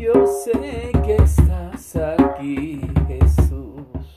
Yo 0.00 0.26
sé 0.26 0.92
que 1.04 1.16
estás 1.16 1.94
aquí, 1.94 2.80
Jesús. 3.06 4.16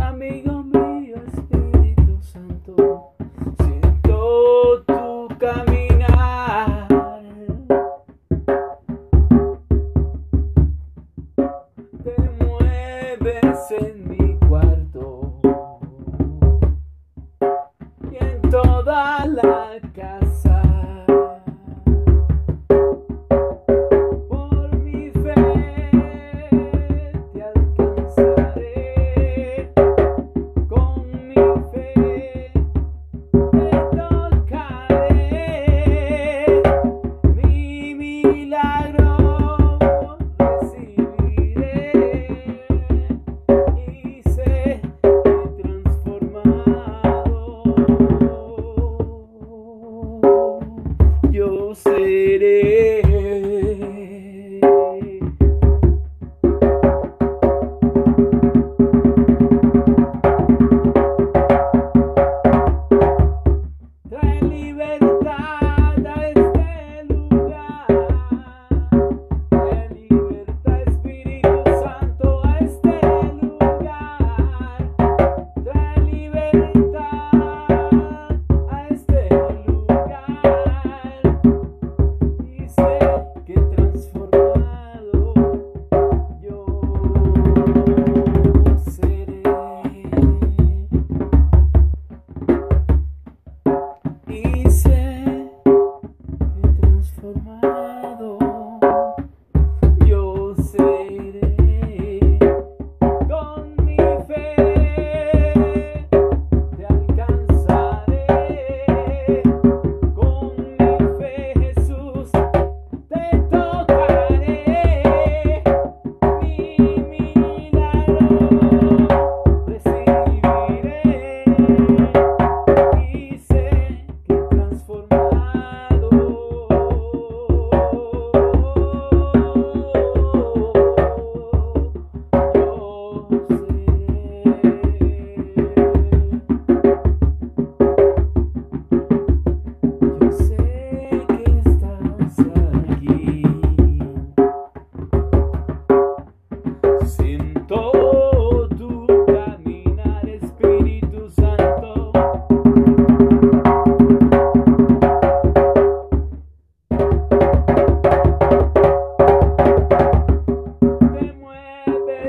Amigo 0.00 0.64
mío, 0.64 1.14
Espíritu 1.24 2.20
Santo, 2.20 3.14
siento 3.62 4.82
tu 4.88 5.28
caminar. 5.38 6.88
Te 12.02 12.44
mueves 12.44 13.70
en 13.70 14.08
mí. 14.08 14.29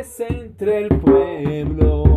entre 0.02 0.80
el 0.80 0.90
pueblo. 1.00 2.11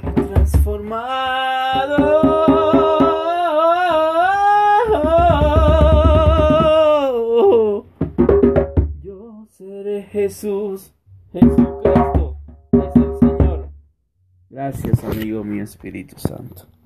que 0.00 0.10
transformado. 0.12 2.06
Yo 9.02 9.46
seré 9.50 10.02
Jesús, 10.04 10.92
Jesucristo 11.32 12.38
es 12.72 12.96
el 12.96 13.18
Señor. 13.20 13.68
Gracias, 14.48 15.04
amigo 15.04 15.44
mi 15.44 15.60
Espíritu 15.60 16.18
Santo. 16.18 16.79